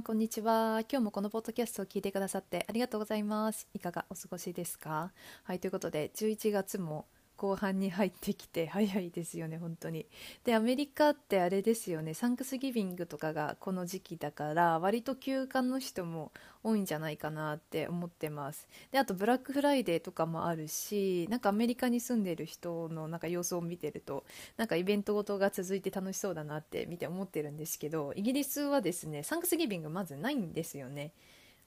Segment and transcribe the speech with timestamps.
[0.00, 0.80] んこんにちは。
[0.90, 3.68] 今日もこのポッドキャストを聞いてくださってありがとうございます。
[3.74, 5.12] いかがお過ごしですか？
[5.44, 7.04] はいということで11月も
[7.40, 10.04] 後半に入ってきて 早いですよね本当に。
[10.44, 16.32] でアメリカってあれですよねサンクスギビングとかがこの時期だから割と休暇の人も
[16.62, 18.68] 多いんじゃないかなって思ってます。
[18.92, 24.24] であとブラックフライデーとかもあるしなんかアメリカに住んでる人のなんか様子を見てると
[24.58, 31.12] なんかイベントごとが続いて楽しそうだなって見て思ってるんですけどイギリスはですねサンクスギビングまずないんですよね。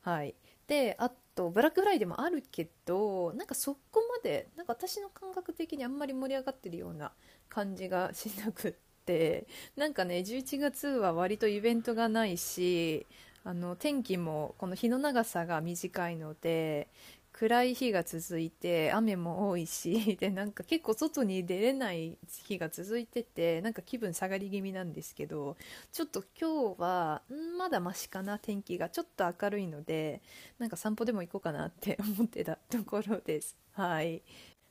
[0.01, 0.35] はい。
[0.67, 7.11] であとブラックフライデーもあるけどなんかそこまでなんか私の感覚的にあんまり盛り上がってるような
[7.49, 8.73] 感じがしなくっ
[9.05, 13.05] てなんかね11月は割とイベントがないし
[13.43, 16.87] あの天気もこの日の長さが短いので
[17.33, 25.57] 暗い日が続いて雨も多いし でなんか結構外に出れない日が続いててなんか気分下がり気味なんですけど
[25.91, 27.23] ちょっと今日は
[27.57, 28.89] まだマシかな天気が。
[28.93, 30.21] ちょっと明るいので
[30.59, 33.57] なんか散歩でも行こうかなって 思ってたところです。
[33.71, 34.21] はい。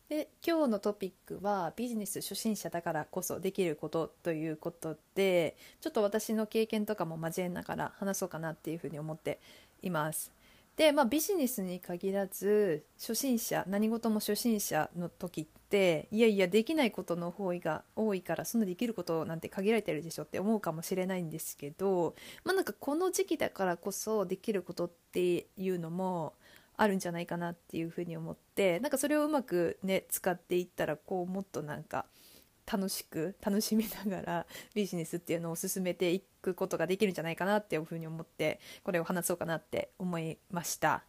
[0.09, 9.41] で今日のトピックはビジネス初心者だからこそできることということでちょっと私の経験とかも交えながら話そうかなっていうふうに思って
[9.83, 10.31] います。
[10.77, 22.15] で、まあ、ビジネスに限らず初心者何事も初心者の時っていやいやできないことの方が多いからそんなできることなんて限られてるでしょって思うかもしれないんですけど、
[22.45, 26.35] まあ、なんかこの時期だからこそできることっていうのも
[26.77, 32.07] あるんじゃないかなっていうふうに思ってなんかそれをうまくね使っていったらこうもっとなんか
[32.71, 41.05] 楽しく楽しみながら ビジネスっていうのを進めていくことができるんじゃないかなっていうふうに思ってこれを話そうかなって思いました。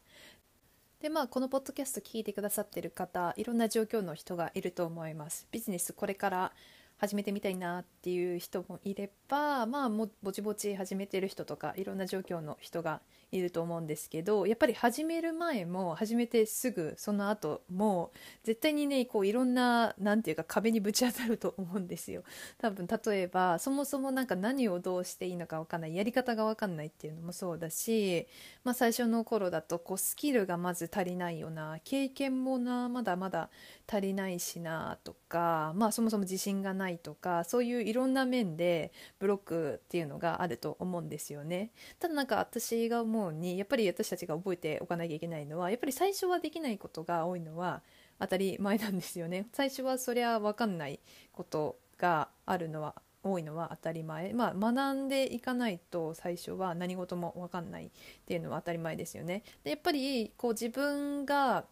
[1.00, 5.48] でまあこのポッドキャスト聞いてくださってる方いろんな状況の人がいると思います。
[5.52, 6.54] ビジネスこれから
[6.98, 13.02] 始めてみたいなっていう人もいればまあもぼちぼち始めてる人とかいろんな状況の人が
[13.34, 18.12] いると思うんですけどやっぱり始める前も始めてすぐその後も
[18.44, 22.24] 絶対にねこういろんな何て言うか壁にぶち当たると思うんですよ
[22.60, 28.28] 多分例えばそもそも何か何をどうしていいのか分かんないやり方が分かんないっていうのもそうだし、
[28.64, 33.50] まあ、最初の頃だとこうスキルがまず足りないよな経験もなまだまだ
[33.92, 41.72] 足りないしなとか、まあ、そもそも自信がないとかそういういろんな面でブロックっていうのがあると思うんですよね。
[42.00, 47.82] ただなんか私が思うにやっぱり私たちが覚えておかなきゃいけないのはやっぱり最初はできないことが多いのは
[48.20, 49.48] 当たり前なんですよね。
[49.54, 51.00] 最初はそりゃ分かんない
[51.32, 57.90] ことがあるのは多いのは当たり前、まあ、学んでいかないと最初は何事も分かんないっ
[58.26, 59.44] ていうのは当たり前ですよね。
[59.64, 61.66] でやっぱりこう自分が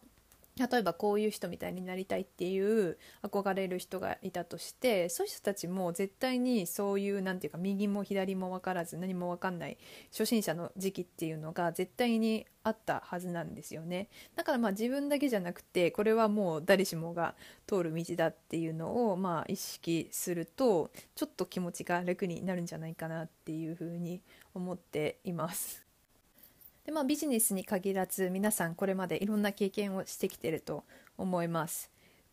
[0.58, 9.78] 例えばこういう人みたいになりたいっていう憧れる人がいたとしてそういう人たちも絶対にそういう何て言うか右も左も分からず何も分かんない
[10.10, 17.34] 初心者の時期っていうのが絶対にあったはずなんですよねだからまあ自分だけじゃなくてこれはもう誰しもが
[17.66, 24.20] 通る道だっていうのをまあ意識するとちょっと気持ちが楽になるんじゃないかなっていうふうに
[24.54, 25.81] 思っています。
[26.84, 30.84] でまあ、ビジネスに限らず皆さんこれまでいろんな経験をしてきてると
[31.16, 31.90] 思います。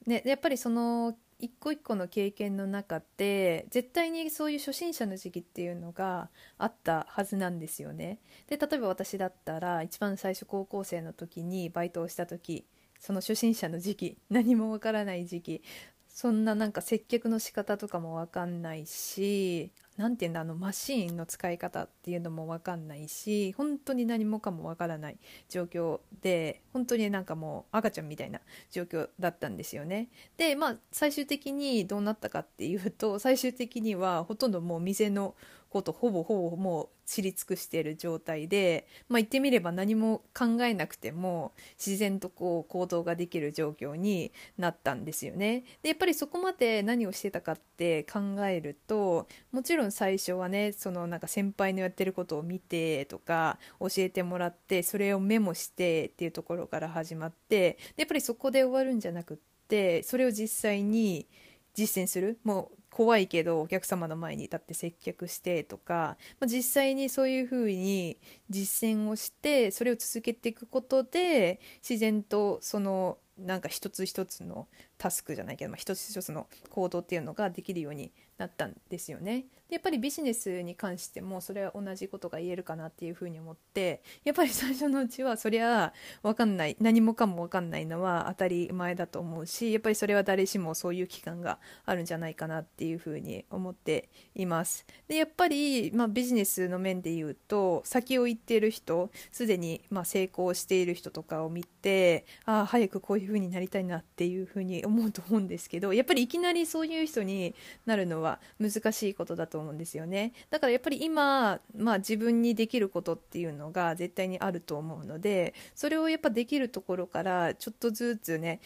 [0.07, 8.19] でやっぱりその一個一個の経験の中で絶対にそういう初心者の時期っていうのがあったはずなんですよね。
[8.47, 12.65] で例えば私だったら一番最初高校生の時にバイトをした時
[12.99, 15.63] その初心者の時期何もわからない時期
[16.09, 25.17] そんななんか接客の仕方とかもわかんないし何て言うんだあのマシーンの使い方っていうのも分かんないし本当に何もかも分からない
[25.49, 28.39] 状況で本当になんかもう赤ちゃんみたいな
[28.71, 30.07] 状況だったんですよね。
[30.37, 35.35] でまあ最終的にどうなったかっていうと最終的にはほとんどもう店の
[35.69, 45.63] ことほぼほぼもう知り尽くしている状態で、まあ、言ってみれば何も考えなくても自然とこう行動ができる状況になったんですよね。
[45.81, 59.37] でやっぱりそこまで何をしてたかって考えるともちろん最初はねそのなんか先輩のやってることを見てとか教えてもらってそれをメモしてっていうところから始まってやっぱりそこで終わるんじゃなくっ
[59.67, 61.27] てそれを実際に
[61.73, 68.17] 実践するもう怖いけどお客様の前に立って接客してとか、まあ、実際にそういうふうに
[68.49, 74.67] 実践をしてそれを続けていくことで自然とそのなんか一つ一つの
[74.99, 79.45] タスクじゃないけど、まあ、一つ一つの行動っていうのができるようになったんですよね。
[79.67, 85.93] でやっぱりビジネスに関してもそれは同じことが言えるかなっていうふうに思ってやっぱり最初のうちはそりゃ
[86.23, 94.85] 分かんない何もかも分かんないのは当たり前だと思うしやっぱりそれは誰しもそういう期間があるんじゃないかなっていうふうに思っています。
[95.07, 107.55] でやっぱり、まあ、ビジネスの面で言うと先を行っている人すでにま成功している人とかを見てああ早くこういうふうになりたいなっていうふうに思うと思うんですけどやっぱりいきなりそういう人に
[107.85, 110.33] なるのは難しいことだと思うんですよね。
[110.49, 118.59] だからやっぱり今、まあ、自分にできることっていうのが絶対にあると思うのでそれをやっぱできるところからちょっとずつね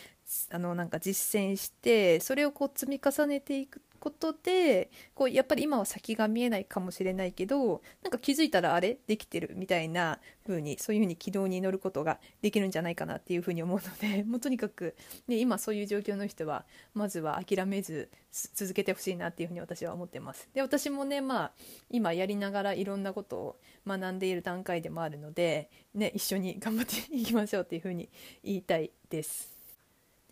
[0.51, 14.93] あのなんか実践してそれをこう積み重ねていくことでこうやっぱり今は先が見えないかもしれないけどなんか気づいたらあれできてるみたいな風にそういう風に軌道に乗ることができるんじゃないかなっていう風に思うので もうとにかく、
[15.29, 20.49] ね、今そういう状況の人はまずは諦めず続けてほしいなっていう風に私は思ってます。
[20.53, 21.51] で私もねまあ
[21.89, 28.09] 今やりながらいろんなことを学んでいる段階でもあるので、ね、一緒に頑張っていきましょうっていう風に
[28.43, 29.52] 言いたいです。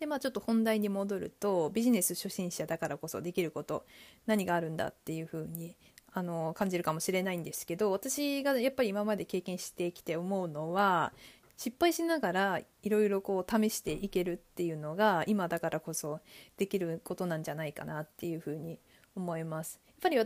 [0.02, 3.84] でまあちょっと本題に戻るとビジネス初心者だからこそできること
[4.26, 5.76] 何があるんだっていう風に
[6.12, 11.12] あの感じるかもしれないんですけど私がやっぱり今まで経験してきて思うのは
[11.56, 16.18] 失敗しながらいろいろこう試していけるっていうのが今だからこそ
[16.56, 18.80] できることなんじゃないかなっていうふうに
[19.14, 19.78] 思います。
[19.86, 20.16] やっぱり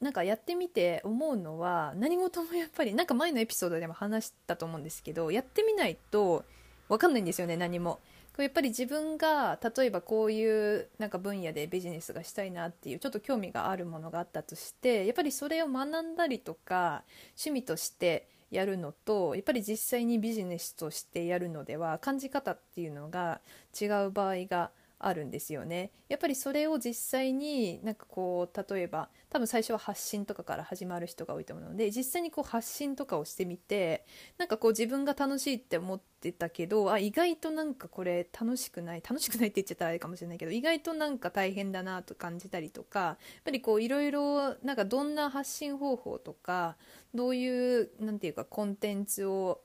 [0.00, 6.44] なんかやってみて思うのは何事もやっぱりなんか前のエピソードでも話したと思うんですけどやってみないと
[6.88, 7.98] 分かんないんですよね何も。
[8.42, 17.04] やっぱり自分が例えばこういうなんか分野でビジネスがしたいなっていうちょっと興味があるものがあったとしてやっぱりそれを学んだりとか
[17.36, 23.40] 趣味としてやるのとやっぱり実際にビジネスとしてやるのでは感じ方っていうのが
[23.80, 24.70] 違う場合が
[25.06, 25.90] あるんですよね。
[26.08, 34.06] やっぱりそれを実際になんかこう例えば多分最初は発信とかから始まる人が多いと思うので実際にこう発信とかをしてみて
[34.38, 46.76] なんかこう自分が楽しいって思ってたけどあ意外となんかこれ楽しくない楽しくないって言っちゃったらあれかもしれないけど意外となんか大変だなと感じたりとかやっぱりこういろいろなんかどんな発信方法とか
[47.12, 49.60] どういう何て言うかコンテンツを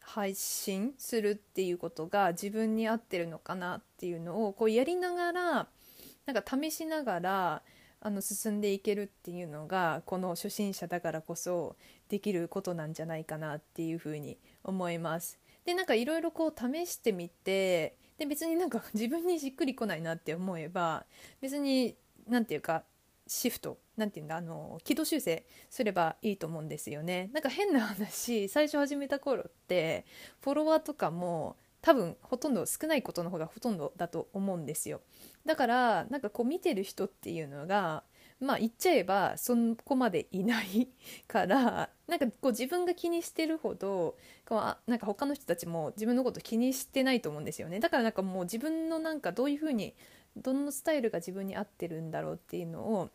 [0.00, 5.68] 配信するっていうことが自分に合ってるのかなっていうのをこうやりながら
[6.26, 7.62] なんか試しながら
[8.02, 11.76] あの進んでいけるっていうのがこの初心者だからこそ
[12.08, 15.38] できることなんじゃないかなっていうふうに思います。
[15.64, 21.04] でなんかいろいろこう試してみてで別になんか自分にしっくりこないなって思えば
[21.42, 22.84] 別に何て言うか
[23.32, 27.30] シフトなんていうんだあの軌道修正すればいいと思うんですよね。
[27.32, 30.04] なんか変な話最初始めた頃って
[30.40, 35.00] フォロワーとかも多分ほとんど少ないことの方がほとんどだと思うんですよ。
[35.46, 38.02] だからなんかこう見てる人っていうのが
[38.40, 39.54] まあ言っちゃえばそ
[39.84, 40.88] こまでいない
[41.28, 47.78] からなんかこう自分が気にしてるほどこうなんか他の人たちも自分のこと気にしてないと思うんですよね。
[47.78, 49.94] だからなんかもう自分のなんかどういうふうに
[50.36, 53.10] どのスタイルが自分に合ってるんだろうっていうのを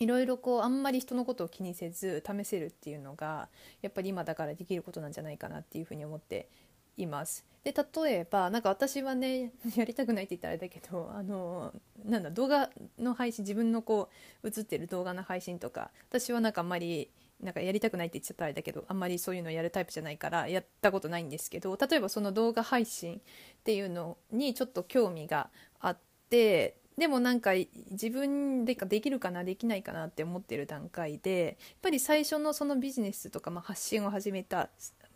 [0.00, 3.48] いろいろこうあんまり人のことを気にせず試せるっていうのが
[3.82, 6.48] やっぱり今だからできることなんじゃないかなっていうふうに思って
[6.96, 7.44] います。
[7.62, 14.08] で例えばなんか私はね やりたくないって言ったらあれだけどあのなんだ動画の配信自分のこ
[14.42, 23.20] う映ってる動画の配信とか私はなんかあんまりなんかやりたくないって言っちゃったらあれだけどあんまりそういうのやるタイプじゃないからやったことないんですけど例えばその動画配信っ
[23.62, 25.98] ていうのにちょっと興味があっ
[26.30, 27.52] てでもなんか
[27.90, 34.68] 自分でできるかなできないかなって思ってる段階でやっぱり最初のそのビジネスとか、まあ、発信を始めた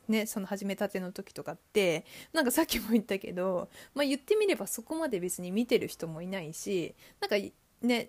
[0.09, 7.37] ね、その始めたての時とかってなんかさっきも言ったけど、まあ、言ってみればそこまで別に見てる人もいないしなんか
[7.83, 8.09] ね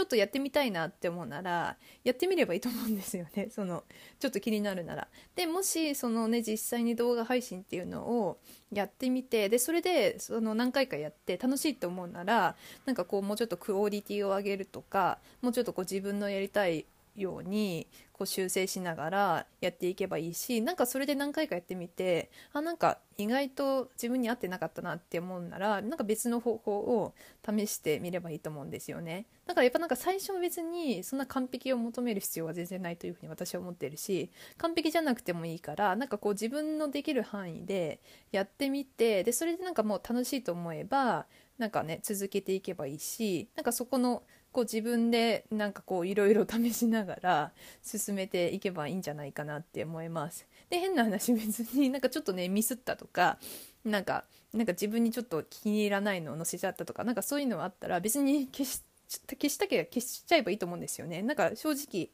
[0.00, 3.48] ちょっとやってみたいなって思うならやってみればいいと思うんですよね。
[3.52, 3.84] その
[4.18, 5.08] ちょっと気になるなら。
[5.36, 8.38] でもしそのね実際に動画配信っていうのを
[8.72, 16.86] やってみてでそれでその何回かやって楽しいと思うならなんかこうもうちょっとクオリティを上げるとかもうちょっとこう自分のやりたい
[17.16, 27.14] ようにこう修正しながらやっていけばいいしなんかそれで何回かやってみてあなんか意外と自分に合ってなかったなって思うならなんか別の方法を
[27.44, 29.26] 試してみればいいと思うんですよね。
[29.46, 38.00] だからやっぱなんか最初は別にそんな完璧を求める必要は全然ないというふうに私は思ってるし完璧じゃなくてもいいからなんかこう自分のできる範囲で
[38.30, 41.26] やってみてでそれでなんかもう楽しいと思えば
[41.58, 47.52] なんかね続けていけばいいしなんかそこのこう自分でなんかこういろいろ試しながら
[47.82, 50.46] 進めていけばいいんじゃないかなって思います。
[50.68, 53.38] で変な話別になんかちょっとねミスったとか
[53.84, 61.22] なんかなんか自分にちょっと気に入らないのを載せちゃったとかなんかそういうのあったら別に消し消したければ消しちゃえばいいと思うんですよね。
[61.22, 62.10] なんか正直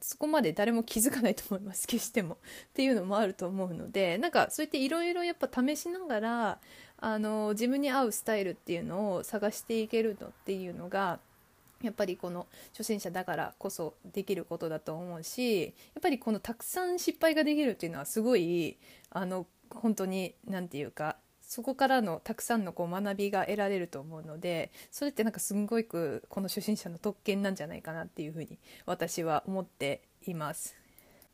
[0.00, 2.38] そこまで誰も気づかないと思います消してもっ
[2.72, 6.58] ていうのもあると思うのでなんかそうやっていろいろやっぱ試しながら
[6.98, 11.18] あの自分に合うスタイルっていうのを探していけるのっていうのが
[11.82, 18.78] やっぱりこの初心者だからこそできることだと思うしやっぱりこのたくさん失敗ができるっていうのはすごい
[19.10, 30.76] あの本当に何て言うかそこからのたくさんのこう学びが得られると思うのでそれってなんかすんごくこの初心者の特権なんじゃないかなっていうふうに私は思っています。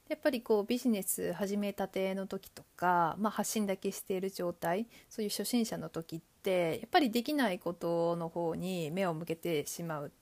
[0.09, 10.13] やっぱりこうビジネス始めたての時とか、まあ、発信だけしている状態そういう初心者の時ってやっぱりできないことの方に目を向けてしまう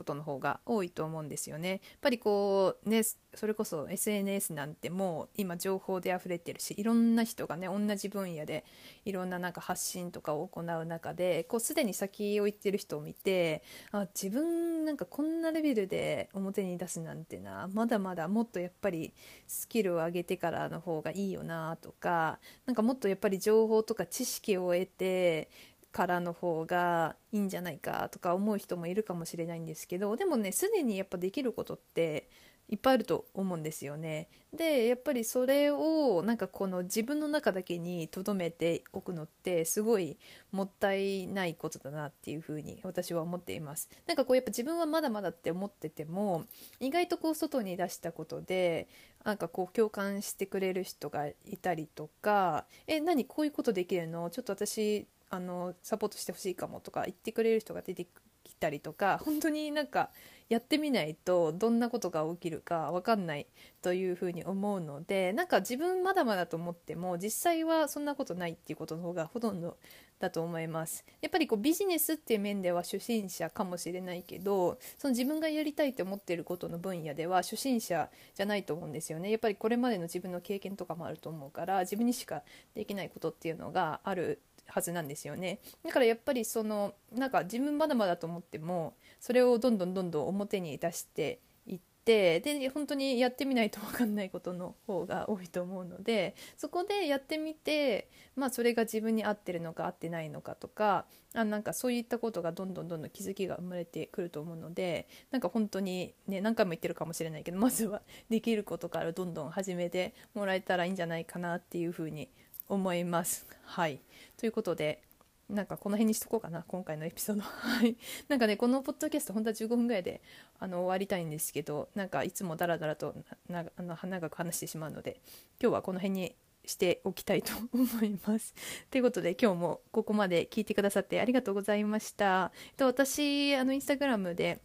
[0.00, 1.68] ことの方が多いと思うんですよね。
[1.68, 3.02] やっぱりこうね
[3.34, 8.64] それこそ SNS なんてもう今情報で溢れてるしいろんな人がね同じ分野で
[9.04, 19.12] いろんななんか発信とかを行う中でこうすでに先を行ってる人を見てあ自分なんかこんなレベルで表に出すなんてなまだまだもっとやっぱり
[19.46, 25.50] スキルを上げてからの方がいいよなとかなんかもっとやっぱり情報とか知識を得て
[25.92, 32.28] からの方がいいんじゃないかとか思う人もいるかもしれないんですけどでもねすでにやっぱできることって
[32.68, 34.28] いっぱいあると思うんですよね。
[34.54, 40.16] でやっぱりそれをなんかこの自分の中だけに留めておくのってすごい
[40.52, 43.88] もったいないことだなっていうふうに私は思っています。
[44.06, 46.44] なんかこうやっぱ自分はまだまだって思ってても
[46.78, 48.86] 意外とこう外に出したことで
[49.24, 53.24] なんかこう共感してくれる人がいたりとか「え何？
[53.24, 58.06] こういうことできるのちょっと私あのサポートしてほしいかもとか言ってくれる人が出て
[58.44, 60.10] きたりとか本当になんか
[60.48, 63.46] やってみないとどんなことが起きるか分かんない
[63.82, 69.76] というふうに思うのでなんか自分まだまだと思っても実際はそんなことないっていうことの方がほとんど
[70.18, 71.04] だと思います。
[71.22, 79.30] やっぱりこうビジネスっていう面では初心者かもしれないけどその自分がやりたいと思っていることの分野では初心者じゃないと思うんですよね。
[79.30, 82.42] やっぱりこれまでの自分の経験とかもあると思うから自分にしか
[82.74, 85.60] できないことっていうのがあるはずなんですよね。
[85.84, 112.30] だからやっぱりそのなんか自分まだまだと思ってもそれをどんどんどんどん表に出していってで本当にやってみないと分かんないことの方が多いと思うのでそこでやってみてまあそれが自分に合ってるのか合ってないのかとかあなんかそういったことがどんどんどんどん気づきが生まれてくると思うのでなんか本当にね何回も言ってるかもしれないけどまずはできることからどんどん始めてもらえたらいいんじゃないかなっていうふうに
[112.70, 113.46] 思います。
[113.64, 114.00] はい
[114.36, 115.02] ということで
[115.48, 117.96] なんかこの辺にしとこうかな今回のエピソード はい
[118.28, 120.22] なんかねこのポッドキャスト本当は15分ぐらいで
[120.58, 123.14] あの終わりたいんですけどなんかいつもダラダラと
[123.48, 125.20] なあの長く話してしまうので
[125.60, 128.54] 今日はこの辺にしておきたいと思います。
[128.90, 132.52] ということで今日もここまで聞いてくださってありがとうございました。
[132.76, 134.60] と私あのインスタグラムで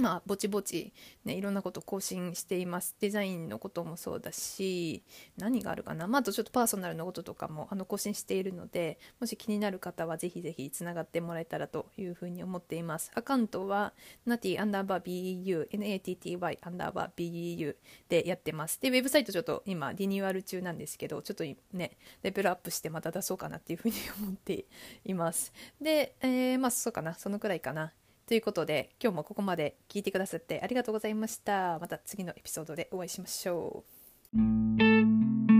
[0.00, 0.92] まあ、ぼちぼち、
[1.24, 2.96] ね、いろんなこと更新しています。
[3.00, 5.02] デザインのこともそうだし、
[5.36, 6.06] 何があるかな。
[6.06, 13.10] まあ、あとちょっとパーソナルのこととかもあの更新しているので、もし気になる方はぜひぜひつながってもらえたらというふうに思っています。
[13.14, 13.92] アカウントは、
[14.26, 17.76] ナティアンダーバー BEU、NATTY アンダーバー BEU
[18.08, 18.80] でやってます。
[18.80, 24.64] で、ウェブサイトちょっと今リニューアル中なんですけど、ちょっとね、レベルアップしてまた出そうかなっていうふうに思って
[25.04, 25.52] います。
[25.80, 27.14] で、えー、まあ、そうかな。
[27.14, 27.92] そのくらいかな。
[28.30, 31.80] ということで今日もここまで聞いてくださってありがとうございました。
[31.80, 33.82] また次のエピソードでお会いしましょ
[34.32, 35.59] う。